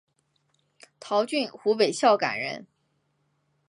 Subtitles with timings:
[0.99, 2.65] 陶峻湖北孝感人。